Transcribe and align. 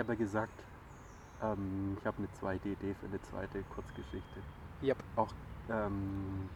habe 0.00 0.12
ja 0.12 0.16
gesagt, 0.16 0.66
ähm, 1.40 1.96
ich 1.98 2.06
habe 2.06 2.18
eine 2.18 2.30
zweite 2.32 2.70
Idee 2.70 2.94
für 2.94 3.06
eine 3.06 3.20
zweite 3.20 3.64
Kurzgeschichte. 3.64 4.44
Yep. 4.82 5.04
Auch 5.16 5.34
ähm, 5.68 6.50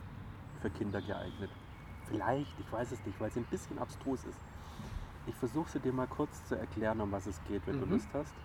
für 0.55 0.71
Kinder 0.71 1.03
geeignet. 1.03 1.59
Vielleicht, 2.03 2.61
ich 2.61 2.71
weiß 2.71 2.93
es 2.93 3.05
nicht, 3.05 3.21
weil 3.21 3.31
sie 3.33 3.41
ein 3.41 3.47
bisschen 3.47 3.79
abstrus 3.79 4.25
ist. 4.25 4.41
Ich 5.27 5.37
versuche 5.37 5.71
sie 5.71 5.81
dir 5.81 5.93
mal 5.93 6.09
kurz 6.09 6.45
zu 6.45 6.57
erklären, 6.57 7.01
um 7.01 7.13
was 7.13 7.27
es 7.27 7.45
geht, 7.45 7.67
wenn 7.67 7.79
du 7.79 7.85
Mhm. 7.85 7.87
Lust 7.87 8.15
hast. 8.15 8.43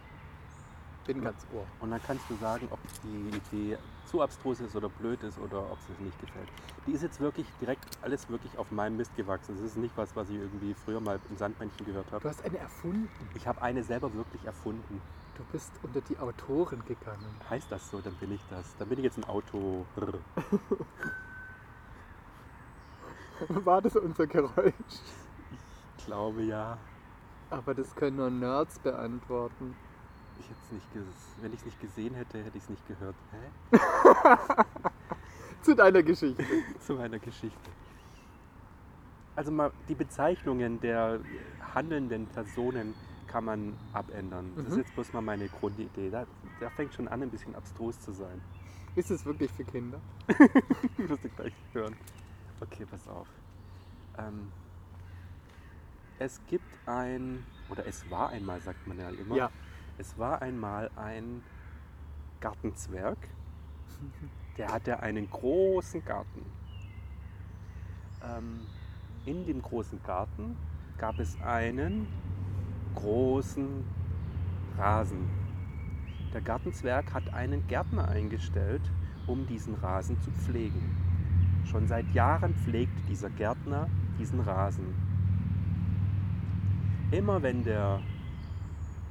Bin 1.09 1.23
ganz 1.23 1.43
ohr. 1.55 1.65
Und 1.79 1.89
dann 1.89 1.99
kannst 2.05 2.29
du 2.29 2.35
sagen, 2.35 2.67
ob 2.69 2.77
die 3.03 3.35
Idee 3.35 3.79
zu 4.05 4.21
abstrus 4.21 4.59
ist 4.59 4.75
oder 4.75 4.89
blöd 4.89 5.23
ist 5.23 5.39
oder 5.39 5.59
ob 5.71 5.79
es 5.79 5.87
dir 5.97 6.03
nicht 6.03 6.21
gefällt. 6.21 6.47
Die 6.85 6.91
ist 6.91 7.01
jetzt 7.01 7.19
wirklich 7.19 7.47
direkt 7.59 7.83
alles 8.03 8.29
wirklich 8.29 8.55
auf 8.59 8.69
meinem 8.69 8.97
Mist 8.97 9.15
gewachsen. 9.15 9.55
Das 9.55 9.65
ist 9.65 9.77
nicht 9.77 9.97
was, 9.97 10.15
was 10.15 10.29
ich 10.29 10.35
irgendwie 10.35 10.75
früher 10.75 10.99
mal 10.99 11.19
im 11.31 11.35
Sandmännchen 11.35 11.83
gehört 11.83 12.05
Du 12.09 12.13
habe. 12.13 12.29
hast 12.29 12.45
eine 12.45 12.59
erfunden. 12.59 13.09
Ich 13.33 13.47
habe 13.47 13.59
eine 13.59 13.83
selber 13.83 14.13
wirklich 14.13 14.45
erfunden. 14.45 15.01
Du 15.35 15.43
bist 15.51 15.71
unter 15.81 15.99
die 16.01 16.15
Autoren 16.19 16.85
gegangen. 16.85 17.25
Heißt 17.49 17.71
das 17.71 17.89
so, 17.89 18.01
dann 18.01 18.13
bin 18.17 18.31
ich 18.31 18.41
das. 18.51 18.75
Dann 18.77 18.87
bin 18.87 18.99
ich 18.99 19.05
jetzt 19.05 19.17
ein 19.17 19.23
Auto. 19.23 19.87
War 23.65 23.81
das 23.81 23.95
unser 23.95 24.27
Geräusch? 24.27 24.73
Ich 25.97 26.05
glaube 26.05 26.43
ja. 26.43 26.77
Aber 27.49 27.73
das 27.73 27.95
können 27.95 28.17
nur 28.17 28.29
Nerds 28.29 28.77
beantworten. 28.77 29.75
Ich 30.39 30.49
hätt's 30.49 30.71
nicht 30.71 30.87
Wenn 31.41 31.53
ich 31.53 31.59
es 31.59 31.65
nicht 31.65 31.79
gesehen 31.81 32.15
hätte, 32.15 32.43
hätte 32.43 32.57
ich 32.57 32.63
es 32.63 32.69
nicht 32.69 32.87
gehört. 32.87 33.15
Hä? 33.31 33.77
Zu 35.61 35.75
deiner 35.75 36.01
Geschichte. 36.01 36.43
Zu 36.79 36.93
meiner 36.95 37.19
Geschichte. 37.19 37.69
Also 39.35 39.51
mal 39.51 39.71
die 39.87 39.95
Bezeichnungen 39.95 40.79
der 40.79 41.19
handelnden 41.73 42.25
Personen 42.27 42.93
kann 43.27 43.45
man 43.45 43.77
abändern. 43.93 44.51
Das 44.55 44.65
ist 44.67 44.71
Mhm. 44.73 44.79
jetzt 44.79 44.95
bloß 44.95 45.13
mal 45.13 45.21
meine 45.21 45.47
Grundidee. 45.49 46.09
Da, 46.09 46.25
da 46.59 46.69
fängt 46.71 46.93
schon 46.93 47.07
an, 47.07 47.21
ein 47.21 47.29
bisschen 47.29 47.55
abstrus 47.55 47.99
zu 47.99 48.11
sein. 48.11 48.41
Ist 48.95 49.11
es 49.11 49.25
wirklich 49.25 49.51
für 49.51 49.63
Kinder? 49.65 49.99
wirst 50.97 51.23
du 51.23 51.29
gleich 51.29 51.53
hören. 51.73 51.95
Okay, 52.59 52.85
pass 52.89 53.07
auf. 53.07 53.27
Ähm, 54.17 54.51
es 56.17 56.41
gibt 56.47 56.65
ein, 56.87 57.45
oder 57.69 57.85
es 57.85 58.09
war 58.09 58.29
einmal, 58.29 58.59
sagt 58.61 58.87
man 58.87 58.97
ja 58.99 59.09
immer. 59.09 59.35
Ja. 59.35 59.51
Es 59.99 60.17
war 60.17 60.41
einmal 60.41 60.89
ein 60.95 61.43
Gartenzwerg, 62.39 63.17
der 64.57 64.71
hatte 64.71 65.01
einen 65.01 65.29
großen 65.29 66.05
Garten. 66.05 66.45
Ähm, 68.23 68.61
in 69.25 69.45
dem 69.45 69.61
großen 69.61 70.01
Garten 70.03 70.55
gab 70.97 71.19
es 71.19 71.37
einen 71.41 72.07
großen 72.95 73.83
Rasen. 74.77 75.29
Der 76.33 76.39
Gartenzwerg 76.39 77.13
hat 77.13 77.33
einen 77.33 77.67
Gärtner 77.67 78.07
eingestellt, 78.07 78.89
um 79.27 79.45
diesen 79.47 79.75
Rasen 79.75 80.17
zu 80.21 80.31
pflegen. 80.31 80.95
Schon 81.65 81.89
seit 81.89 82.09
Jahren 82.13 82.55
pflegt 82.55 83.09
dieser 83.09 83.29
Gärtner 83.31 83.89
diesen 84.17 84.39
Rasen. 84.39 84.95
Immer 87.11 87.41
wenn 87.41 87.65
der 87.65 87.99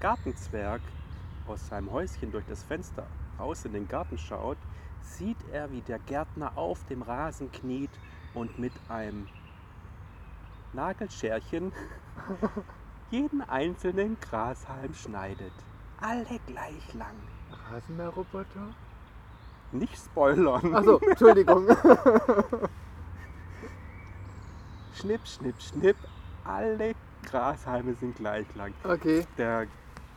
Gartenzwerg 0.00 0.80
aus 1.46 1.66
seinem 1.68 1.91
Häuschen 1.91 2.30
durch 2.30 2.44
das 2.46 2.62
Fenster 2.62 3.06
raus 3.38 3.64
in 3.64 3.72
den 3.72 3.88
Garten 3.88 4.18
schaut, 4.18 4.58
sieht 5.00 5.38
er, 5.52 5.70
wie 5.70 5.80
der 5.80 5.98
Gärtner 6.00 6.53
auf 6.56 6.84
dem 6.86 7.03
Rasen 7.03 7.50
kniet 7.53 7.91
und 8.34 8.59
mit 8.59 8.72
einem 8.88 9.26
Nagelscherchen 10.72 11.72
jeden 13.10 13.42
einzelnen 13.42 14.19
Grashalm 14.20 14.94
schneidet. 14.94 15.53
Alle 16.00 16.38
gleich 16.47 16.94
lang. 16.94 17.16
Rasenmäherroboter? 17.70 18.75
Nicht 19.72 19.97
spoilern. 19.97 20.75
Achso, 20.75 20.98
Entschuldigung. 20.98 21.66
Schnipp, 24.94 25.26
schnipp, 25.26 25.60
schnipp. 25.60 25.97
Alle 26.44 26.94
Grashalme 27.25 27.94
sind 27.94 28.16
gleich 28.16 28.47
lang. 28.54 28.72
Okay. 28.84 29.26
Der 29.36 29.66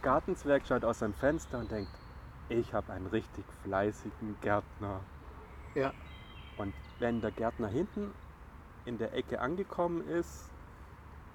Gartenzwerg 0.01 0.65
schaut 0.65 0.83
aus 0.83 0.99
seinem 0.99 1.13
Fenster 1.13 1.59
und 1.59 1.71
denkt, 1.71 1.91
ich 2.49 2.73
habe 2.73 2.91
einen 2.91 3.07
richtig 3.07 3.45
fleißigen 3.63 4.35
Gärtner. 4.41 4.99
Ja. 5.75 5.93
Und 6.57 6.73
wenn 6.99 7.21
der 7.21 7.31
Gärtner 7.31 7.67
hinten 7.67 8.11
in 8.85 8.97
der 8.97 9.13
Ecke 9.13 9.39
angekommen 9.39 10.07
ist, 10.07 10.49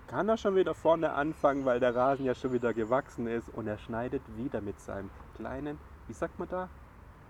kann 0.08 0.28
er 0.28 0.36
schon 0.36 0.56
wieder 0.56 0.74
vorne 0.74 1.12
anfangen, 1.12 1.64
weil 1.64 1.80
der 1.80 1.94
Rasen 1.94 2.24
ja 2.26 2.34
schon 2.34 2.52
wieder 2.52 2.72
gewachsen 2.74 3.26
ist 3.26 3.48
und 3.50 3.66
er 3.66 3.78
schneidet 3.78 4.22
wieder 4.36 4.60
mit 4.60 4.78
seinem 4.80 5.10
kleinen, 5.36 5.78
wie 6.06 6.12
sagt 6.12 6.38
man 6.38 6.48
da, 6.48 6.68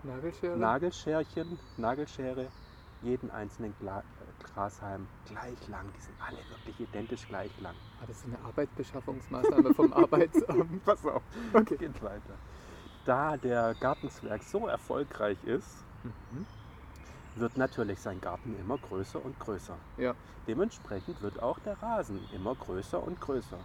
Nagelschere? 0.03 0.57
Nagelscherchen, 0.57 1.59
Nagelschere, 1.77 2.47
jeden 3.01 3.31
einzelnen 3.31 3.73
Grashalm 4.39 5.07
gleich 5.25 5.67
lang. 5.67 5.91
Die 5.93 6.01
sind 6.01 6.15
alle 6.21 6.37
wirklich 6.49 6.79
identisch 6.79 7.27
gleich 7.27 7.51
lang. 7.59 7.75
War 7.99 8.07
das 8.07 8.23
eine 8.25 8.39
Arbeitsbeschaffungsmaßnahme 8.39 9.73
vom 9.73 9.93
Arbeitsamt? 9.93 10.83
Pass 10.83 11.05
auf, 11.05 11.21
Okay. 11.53 11.77
geht 11.77 12.01
weiter. 12.01 12.37
Da 13.05 13.37
der 13.37 13.75
Gartenzwerg 13.79 14.43
so 14.43 14.67
erfolgreich 14.67 15.43
ist, 15.43 15.83
Mhm. 16.03 16.45
wird 17.35 17.57
natürlich 17.57 17.99
sein 17.99 18.19
Garten 18.21 18.55
immer 18.55 18.77
größer 18.77 19.23
und 19.23 19.39
größer. 19.39 19.77
Ja. 19.97 20.15
Dementsprechend 20.47 21.21
wird 21.21 21.41
auch 21.41 21.59
der 21.59 21.81
Rasen 21.81 22.21
immer 22.33 22.55
größer 22.55 23.01
und 23.03 23.19
größer. 23.19 23.59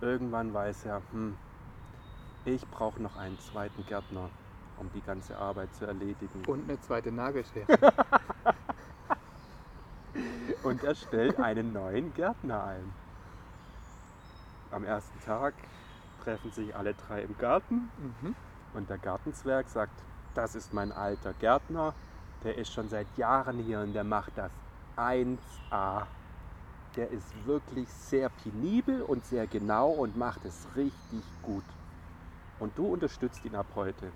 Irgendwann 0.00 0.52
weiß 0.54 0.86
er, 0.86 1.02
hm, 1.12 1.36
ich 2.44 2.62
brauche 2.68 3.02
noch 3.02 3.16
einen 3.16 3.38
zweiten 3.38 3.84
Gärtner, 3.84 4.30
um 4.76 4.90
die 4.92 5.02
ganze 5.02 5.36
Arbeit 5.36 5.74
zu 5.74 5.84
erledigen. 5.84 6.44
Und 6.46 6.68
eine 6.68 6.80
zweite 6.80 7.10
Nagelschere. 7.12 7.66
Und 10.68 10.84
er 10.84 10.94
stellt 10.94 11.38
einen 11.40 11.72
neuen 11.72 12.12
Gärtner 12.12 12.62
ein. 12.62 12.92
Am 14.70 14.84
ersten 14.84 15.18
Tag 15.24 15.54
treffen 16.22 16.50
sich 16.52 16.76
alle 16.76 16.92
drei 16.92 17.22
im 17.22 17.38
Garten 17.38 17.90
Mhm. 17.96 18.34
und 18.74 18.90
der 18.90 18.98
Gartenzwerg 18.98 19.66
sagt, 19.70 19.94
das 20.34 20.54
ist 20.54 20.74
mein 20.74 20.92
alter 20.92 21.32
Gärtner, 21.32 21.94
der 22.44 22.58
ist 22.58 22.70
schon 22.70 22.90
seit 22.90 23.06
Jahren 23.16 23.56
hier 23.58 23.80
und 23.80 23.94
der 23.94 24.04
macht 24.04 24.36
das 24.36 24.50
1A. 24.98 26.06
Der 26.96 27.10
ist 27.12 27.46
wirklich 27.46 27.88
sehr 27.90 28.28
penibel 28.28 29.00
und 29.00 29.24
sehr 29.24 29.46
genau 29.46 29.88
und 29.88 30.18
macht 30.18 30.44
es 30.44 30.66
richtig 30.76 31.22
gut. 31.40 31.64
Und 32.58 32.76
du 32.76 32.92
unterstützt 32.92 33.42
ihn 33.46 33.54
ab 33.54 33.66
heute, 33.74 34.12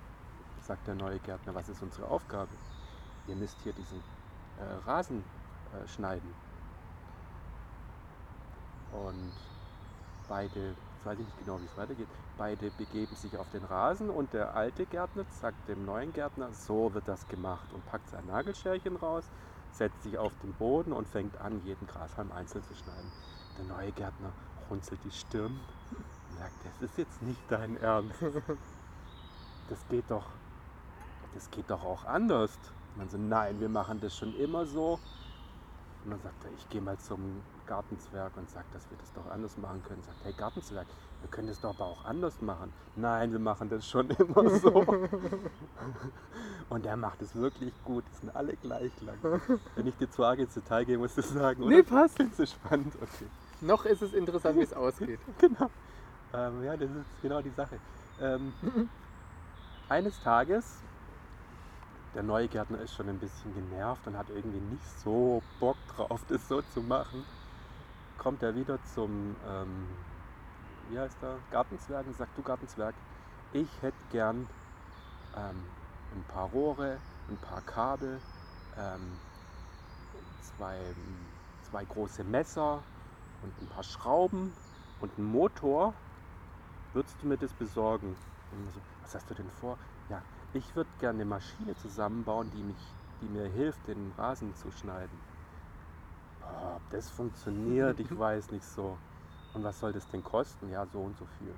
sagt 0.61 0.87
der 0.87 0.97
neue 0.97 1.19
Gärtner. 1.21 1.55
Was 1.55 1.71
ist 1.71 1.83
unsere 1.83 2.09
Aufgabe? 2.09 2.51
Ihr 3.27 3.37
müsst 3.37 3.57
hier 3.63 3.73
diesen 3.73 4.03
äh, 4.59 4.87
Rasen 4.87 5.25
äh, 5.73 5.89
schneiden. 5.89 6.35
Und 8.93 9.33
beide, 10.29 10.69
jetzt 10.69 11.07
weiß 11.07 11.19
ich 11.19 11.25
nicht 11.25 11.39
genau, 11.45 11.61
wie 11.61 11.65
es 11.65 11.77
weitergeht, 11.77 12.09
beide 12.37 12.71
begeben 12.71 13.15
sich 13.17 13.37
auf 13.37 13.49
den 13.51 13.65
Rasen 13.65 14.11
und 14.11 14.33
der 14.33 14.55
alte 14.55 14.87
Gärtner 14.87 15.25
sagt 15.41 15.69
dem 15.69 15.85
neuen 15.85 16.13
Gärtner, 16.13 16.53
so 16.53 16.93
wird 16.95 17.09
das 17.09 17.27
gemacht 17.29 17.73
und 17.73 17.85
packt 17.87 18.09
sein 18.11 18.27
Nagelscherchen 18.27 18.97
raus, 18.97 19.25
setzt 19.73 20.03
sich 20.03 20.19
auf 20.19 20.33
den 20.43 20.53
Boden 20.55 20.93
und 20.93 21.09
fängt 21.09 21.41
an, 21.41 21.61
jeden 21.65 21.87
Grashalm 21.87 22.31
einzeln 22.33 22.65
zu 22.65 22.75
schneiden. 22.75 23.11
Der 23.59 23.65
neue 23.65 23.93
Gärtner 23.93 24.33
runzelt 24.71 25.01
die 25.05 25.11
Stirn 25.11 25.59
und 25.91 26.39
sagt, 26.39 26.55
das 26.65 26.91
ist 26.91 26.99
jetzt 26.99 27.23
nicht 27.23 27.41
dein 27.49 27.77
Ernst. 27.79 28.15
Das 29.69 29.79
geht 29.89 30.05
doch, 30.11 30.27
das 31.33 31.51
geht 31.51 31.71
doch 31.71 31.83
auch 31.85 32.05
anders. 32.05 32.59
Dann 32.99 33.09
so, 33.09 33.17
nein, 33.17 33.59
wir 33.61 33.71
machen 33.71 34.01
das 34.01 34.15
schon 34.15 34.35
immer 34.35 34.67
so. 34.67 34.99
Und 36.05 36.11
dann 36.11 36.21
sagt 36.21 36.45
er, 36.45 36.51
ich 36.57 36.69
gehe 36.69 36.81
mal 36.81 36.99
zum 36.99 37.43
Gartenzwerg 37.67 38.37
und 38.37 38.51
sage, 38.51 38.67
dass 38.73 38.91
wir 38.91 38.99
das 38.99 39.13
doch 39.13 39.31
anders 39.31 39.57
machen 39.57 39.83
können. 39.85 40.03
Sagt, 40.03 40.17
hey 40.25 40.33
Gartenzwerg, 40.37 40.87
wir 41.21 41.31
können 41.31 41.47
das 41.47 41.61
doch 41.61 41.71
aber 41.71 41.87
auch 41.87 42.05
anders 42.05 42.41
machen. 42.41 42.73
Nein, 42.97 43.31
wir 43.31 43.39
machen 43.39 43.69
das 43.69 43.87
schon 43.89 44.11
immer 44.19 44.51
so. 44.51 44.85
und 46.71 46.87
er 46.87 46.97
macht 46.97 47.23
es 47.23 47.35
wirklich 47.37 47.73
gut. 47.85 48.05
Die 48.11 48.17
sind 48.17 48.35
alle 48.35 48.57
gleich 48.57 48.93
lang. 49.01 49.41
Wenn 49.77 49.87
ich 49.87 49.97
dir 49.97 50.11
zu 50.11 50.25
arg 50.25 50.41
ins 50.41 50.55
Detail 50.55 50.85
gehe, 50.85 50.99
musst 50.99 51.17
du 51.19 51.23
sagen, 51.23 51.63
oder? 51.63 51.77
Nee, 51.77 51.83
passt. 51.83 52.17
Findest 52.17 52.41
du 52.41 52.47
spannend? 52.47 52.95
Okay. 52.97 53.27
Noch 53.61 53.85
ist 53.85 54.03
es 54.03 54.13
interessant, 54.13 54.59
wie 54.59 54.63
es 54.63 54.73
ausgeht. 54.73 55.21
Genau. 55.39 55.71
Ähm, 56.35 56.65
ja, 56.65 56.77
das 56.77 56.91
ist 56.91 57.23
genau 57.23 57.41
die 57.43 57.51
Sache. 57.51 57.79
Ähm, 58.21 58.53
eines 59.89 60.21
Tages, 60.21 60.83
der 62.15 62.23
neue 62.23 62.49
Gärtner 62.49 62.79
ist 62.81 62.95
schon 62.95 63.09
ein 63.09 63.19
bisschen 63.19 63.55
genervt 63.55 64.07
und 64.07 64.17
hat 64.17 64.29
irgendwie 64.31 64.61
nicht 64.61 65.01
so 65.01 65.43
Bock 65.61 65.77
drauf, 65.89 66.21
das 66.29 66.47
so 66.49 66.61
zu 66.63 66.81
machen, 66.81 67.25
kommt 68.19 68.43
er 68.43 68.55
wieder 68.55 68.79
zum, 68.95 69.37
ähm, 69.49 69.87
wie 70.91 70.99
heißt 70.99 71.23
er, 71.23 71.39
Gartenzwerg 71.51 72.07
und 72.07 72.17
sagt, 72.17 72.37
du 72.37 72.43
Gartenzwerg, 72.43 72.95
ich 73.53 73.83
hätte 73.83 74.05
gern 74.11 74.47
ähm, 75.37 75.63
ein 76.15 76.25
paar 76.29 76.49
Rohre, 76.51 76.99
ein 77.29 77.37
paar 77.39 77.61
Kabel, 77.63 78.21
ähm, 78.77 79.19
zwei, 80.41 80.79
zwei 81.71 81.85
große 81.85 82.25
Messer 82.25 82.83
und 83.43 83.63
ein 83.63 83.69
paar 83.69 83.83
Schrauben 83.83 84.53
und 85.01 85.17
einen 85.17 85.27
Motor 85.27 85.95
würdest 86.93 87.23
du 87.23 87.27
mir 87.27 87.39
das 87.39 87.53
besorgen? 87.55 88.15
So, 88.75 88.81
was 89.03 89.15
hast 89.15 89.31
du 89.31 89.35
denn 89.35 89.51
vor? 89.51 89.79
Ich 90.55 90.77
würde 90.77 90.91
gerne 90.99 91.17
eine 91.17 91.25
Maschine 91.25 91.75
zusammenbauen, 91.77 92.51
die, 92.51 92.63
mich, 92.63 92.95
die 93.23 93.29
mir 93.29 93.47
hilft, 93.49 93.87
den 93.87 94.13
Rasen 94.13 94.55
zu 94.55 94.71
schneiden. 94.71 95.19
Boah, 96.41 96.75
ob 96.77 96.91
das 96.91 97.09
funktioniert, 97.09 97.99
ich 98.01 98.11
weiß 98.19 98.51
nicht 98.51 98.67
so. 98.67 98.99
Und 99.55 99.65
was 99.65 99.79
soll 99.81 99.93
das 99.93 100.07
denn 100.09 100.23
kosten? 100.23 100.69
Ja, 100.69 100.85
so 100.87 101.01
und 101.01 101.17
so 101.17 101.25
viel. 101.39 101.55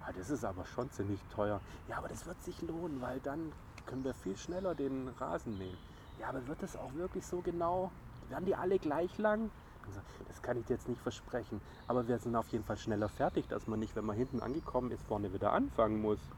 Ah, 0.00 0.12
das 0.12 0.30
ist 0.30 0.44
aber 0.44 0.64
schon 0.64 0.90
ziemlich 0.90 1.20
teuer. 1.28 1.60
Ja, 1.86 1.98
aber 1.98 2.08
das 2.08 2.24
wird 2.24 2.40
sich 2.40 2.62
lohnen, 2.62 3.02
weil 3.02 3.20
dann 3.20 3.52
können 3.84 4.04
wir 4.04 4.14
viel 4.14 4.36
schneller 4.36 4.74
den 4.74 5.08
Rasen 5.08 5.58
mähen. 5.58 5.76
Ja, 6.18 6.28
aber 6.28 6.46
wird 6.48 6.62
das 6.62 6.76
auch 6.76 6.94
wirklich 6.94 7.26
so 7.26 7.42
genau? 7.42 7.92
Werden 8.28 8.46
die 8.46 8.54
alle 8.54 8.78
gleich 8.78 9.18
lang? 9.18 9.50
Also, 9.82 10.00
das 10.28 10.40
kann 10.40 10.56
ich 10.56 10.64
dir 10.64 10.74
jetzt 10.74 10.88
nicht 10.88 11.00
versprechen. 11.00 11.60
Aber 11.86 12.08
wir 12.08 12.18
sind 12.18 12.36
auf 12.36 12.48
jeden 12.48 12.64
Fall 12.64 12.78
schneller 12.78 13.08
fertig, 13.08 13.48
dass 13.48 13.66
man 13.66 13.78
nicht, 13.80 13.96
wenn 13.96 14.04
man 14.06 14.16
hinten 14.16 14.40
angekommen 14.40 14.90
ist, 14.92 15.02
vorne 15.02 15.32
wieder 15.32 15.52
anfangen 15.52 16.00
muss. 16.00 16.30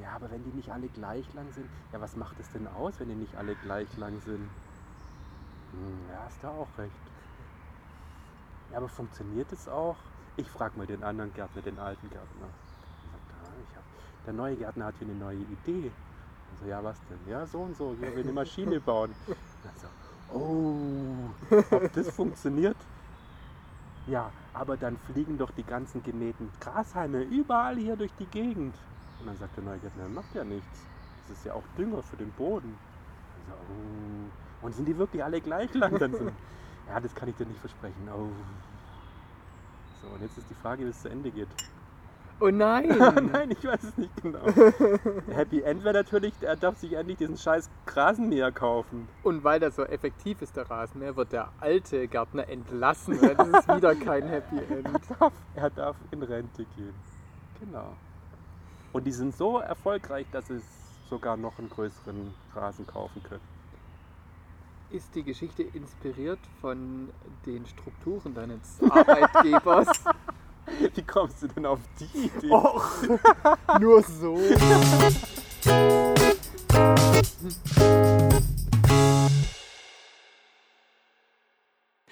Ja, 0.00 0.12
aber 0.16 0.30
wenn 0.30 0.42
die 0.44 0.56
nicht 0.56 0.70
alle 0.70 0.88
gleich 0.88 1.32
lang 1.34 1.52
sind, 1.52 1.68
ja, 1.92 2.00
was 2.00 2.16
macht 2.16 2.38
es 2.40 2.50
denn 2.50 2.66
aus, 2.66 2.98
wenn 2.98 3.08
die 3.08 3.14
nicht 3.14 3.36
alle 3.36 3.54
gleich 3.56 3.94
lang 3.98 4.18
sind? 4.20 4.48
Hm, 5.72 5.98
ja, 6.10 6.22
hast 6.24 6.42
du 6.42 6.48
auch 6.48 6.68
recht. 6.78 6.92
Ja, 8.70 8.78
aber 8.78 8.88
funktioniert 8.88 9.52
es 9.52 9.68
auch? 9.68 9.96
Ich 10.36 10.48
frage 10.48 10.78
mal 10.78 10.86
den 10.86 11.02
anderen 11.02 11.32
Gärtner, 11.34 11.60
den 11.60 11.78
alten 11.78 12.08
Gärtner. 12.08 12.46
Er 12.46 13.44
ah, 13.44 13.76
hab, 13.76 14.24
der 14.24 14.32
neue 14.32 14.56
Gärtner 14.56 14.86
hat 14.86 14.94
hier 14.98 15.08
eine 15.08 15.18
neue 15.18 15.36
Idee. 15.36 15.90
Also, 16.52 16.70
ja, 16.70 16.82
was 16.82 16.96
denn? 17.10 17.30
Ja, 17.30 17.46
so 17.46 17.60
und 17.60 17.76
so, 17.76 17.94
hier 17.98 18.14
will 18.14 18.22
eine 18.22 18.32
Maschine 18.32 18.80
bauen. 18.86 19.14
Also, 19.66 19.88
oh, 20.32 21.74
ob 21.76 21.92
das 21.92 22.08
funktioniert? 22.08 22.76
Ja, 24.06 24.30
aber 24.54 24.76
dann 24.76 24.96
fliegen 25.12 25.36
doch 25.36 25.50
die 25.50 25.62
ganzen 25.62 26.02
gemähten 26.02 26.50
Grashalme 26.60 27.22
überall 27.22 27.76
hier 27.76 27.96
durch 27.96 28.12
die 28.18 28.26
Gegend. 28.26 28.74
Und 29.22 29.28
dann 29.28 29.36
sagt 29.36 29.56
der 29.56 29.62
neue 29.62 29.78
Gärtner, 29.78 30.08
macht 30.08 30.34
ja 30.34 30.42
nichts. 30.42 30.84
Das 31.28 31.38
ist 31.38 31.46
ja 31.46 31.54
auch 31.54 31.62
Dünger 31.78 32.02
für 32.02 32.16
den 32.16 32.32
Boden. 32.32 32.76
Also, 33.48 33.62
oh. 33.70 34.66
Und 34.66 34.74
sind 34.74 34.86
die 34.86 34.98
wirklich 34.98 35.22
alle 35.22 35.40
gleich 35.40 35.72
lang? 35.74 35.96
Dann 35.96 36.12
sind, 36.12 36.32
ja, 36.88 36.98
das 36.98 37.14
kann 37.14 37.28
ich 37.28 37.36
dir 37.36 37.46
nicht 37.46 37.60
versprechen. 37.60 38.08
Oh. 38.12 38.30
So, 40.00 40.08
und 40.08 40.22
jetzt 40.22 40.36
ist 40.38 40.50
die 40.50 40.54
Frage, 40.54 40.84
wie 40.84 40.88
es 40.88 41.00
zu 41.00 41.08
Ende 41.08 41.30
geht. 41.30 41.46
Oh 42.40 42.50
nein! 42.50 42.88
Nein, 43.32 43.52
ich 43.52 43.64
weiß 43.64 43.84
es 43.84 43.96
nicht 43.96 44.20
genau. 44.20 44.40
Happy 45.32 45.60
End 45.60 45.84
wäre 45.84 45.94
natürlich, 45.94 46.34
er 46.40 46.56
darf 46.56 46.76
sich 46.76 46.94
endlich 46.94 47.18
diesen 47.18 47.36
scheiß 47.36 47.70
Rasenmäher 47.86 48.50
kaufen. 48.50 49.06
Und 49.22 49.44
weil 49.44 49.60
das 49.60 49.76
so 49.76 49.84
effektiv 49.84 50.42
ist, 50.42 50.56
der 50.56 50.68
Rasenmäher, 50.68 51.14
wird 51.14 51.30
der 51.30 51.50
alte 51.60 52.08
Gärtner 52.08 52.48
entlassen. 52.48 53.16
Dann 53.20 53.54
ist 53.54 53.68
wieder 53.68 53.94
kein 53.94 54.26
Happy 54.26 54.58
End. 54.58 54.88
Er 54.92 55.16
darf, 55.16 55.32
er 55.54 55.70
darf 55.70 55.96
in 56.10 56.24
Rente 56.24 56.64
gehen. 56.74 56.94
Genau. 57.60 57.94
Und 58.92 59.04
die 59.04 59.12
sind 59.12 59.34
so 59.34 59.58
erfolgreich, 59.58 60.26
dass 60.32 60.48
sie 60.48 60.60
sogar 61.08 61.38
noch 61.38 61.58
einen 61.58 61.70
größeren 61.70 62.34
Rasen 62.54 62.86
kaufen 62.86 63.22
können. 63.22 63.40
Ist 64.90 65.14
die 65.14 65.22
Geschichte 65.22 65.62
inspiriert 65.62 66.40
von 66.60 67.08
den 67.46 67.64
Strukturen 67.66 68.34
deines 68.34 68.82
Arbeitgebers? 68.90 69.88
Wie 70.94 71.02
kommst 71.02 71.42
du 71.42 71.48
denn 71.48 71.64
auf 71.64 71.80
die 71.98 72.26
Idee? 72.26 72.50
Och, 72.50 72.84
nur 73.80 74.02
so. 74.02 74.38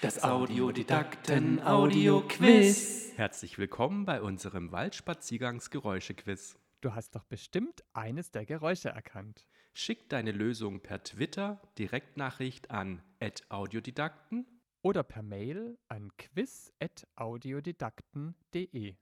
Das 0.00 0.24
Audiodidakten-Audio-Quiz. 0.24 3.12
Herzlich 3.16 3.58
willkommen 3.58 4.06
bei 4.06 4.22
unserem 4.22 4.72
Waldspaziergangsgeräusche-Quiz. 4.72 6.59
Du 6.80 6.94
hast 6.94 7.14
doch 7.14 7.24
bestimmt 7.24 7.84
eines 7.92 8.30
der 8.30 8.46
Geräusche 8.46 8.88
erkannt. 8.88 9.46
Schick 9.74 10.08
deine 10.08 10.32
Lösung 10.32 10.80
per 10.80 11.02
Twitter, 11.02 11.60
Direktnachricht 11.78 12.70
an 12.70 13.02
@audiodidakten 13.50 14.46
Oder 14.80 15.02
per 15.02 15.22
Mail 15.22 15.76
an 15.88 16.10
quiz.audiodidakten.de. 16.16 18.94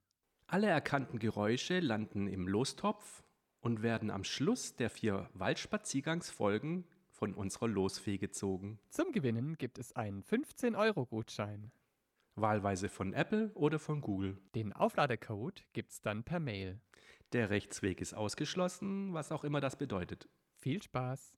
Alle 0.49 0.67
erkannten 0.67 1.21
Geräusche 1.21 1.79
landen 1.79 2.27
im 2.27 2.49
Lostopf 2.49 3.23
und 3.61 3.83
werden 3.83 4.11
am 4.11 4.25
Schluss 4.25 4.75
der 4.75 4.91
vier 4.91 5.31
Waldspaziergangsfolgen 5.35 6.85
von 7.11 7.33
unserer 7.33 7.69
Losfee 7.69 8.19
gezogen. 8.19 8.81
Zum 8.89 9.13
Gewinnen 9.13 9.57
gibt 9.57 9.79
es 9.79 9.95
einen 9.95 10.25
15-Euro-Gutschein. 10.25 11.71
Wahlweise 12.35 12.89
von 12.89 13.13
Apple 13.13 13.53
oder 13.55 13.79
von 13.79 14.01
Google. 14.01 14.37
Den 14.55 14.73
Aufladecode 14.73 15.65
gibt's 15.73 16.01
dann 16.01 16.25
per 16.25 16.41
Mail. 16.41 16.81
Der 17.33 17.51
Rechtsweg 17.51 18.01
ist 18.01 18.15
ausgeschlossen, 18.15 19.13
was 19.13 19.33
auch 19.33 19.45
immer 19.45 19.61
das 19.61 19.77
bedeutet. 19.77 20.29
Viel 20.57 20.83
Spaß! 20.83 21.38